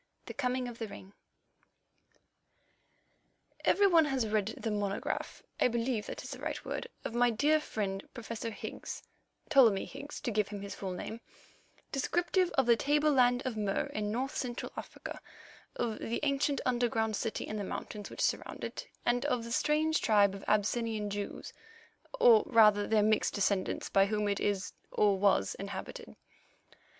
THE 0.25 0.33
COMING 0.33 0.67
OF 0.67 0.79
THE 0.79 0.87
RING 0.87 1.13
Every 3.63 3.85
one 3.85 4.05
has 4.05 4.25
read 4.27 4.47
the 4.57 4.71
monograph, 4.71 5.43
I 5.59 5.67
believe 5.67 6.07
that 6.07 6.23
is 6.23 6.31
the 6.31 6.39
right 6.39 6.65
word, 6.65 6.87
of 7.05 7.13
my 7.13 7.29
dear 7.29 7.59
friend, 7.59 8.03
Professor 8.15 8.49
Higgs—Ptolemy 8.49 9.85
Higgs 9.85 10.19
to 10.21 10.31
give 10.31 10.47
him 10.47 10.61
his 10.63 10.73
full 10.73 10.89
name—descriptive 10.89 12.49
of 12.57 12.65
the 12.65 12.75
tableland 12.75 13.43
of 13.45 13.55
Mur 13.55 13.91
in 13.93 14.09
North 14.11 14.35
Central 14.35 14.71
Africa, 14.75 15.21
of 15.75 15.99
the 15.99 16.19
ancient 16.23 16.61
underground 16.65 17.15
city 17.15 17.43
in 17.45 17.57
the 17.57 17.63
mountains 17.63 18.09
which 18.09 18.21
surrounded 18.21 18.63
it, 18.71 18.87
and 19.05 19.23
of 19.25 19.43
the 19.43 19.51
strange 19.51 20.01
tribe 20.01 20.33
of 20.33 20.43
Abyssinian 20.47 21.11
Jews, 21.11 21.53
or 22.19 22.41
rather 22.47 22.87
their 22.87 23.03
mixed 23.03 23.35
descendants, 23.35 23.87
by 23.87 24.07
whom 24.07 24.27
it 24.27 24.39
is, 24.39 24.73
or 24.91 25.19
was, 25.19 25.53
inhabited. 25.59 26.15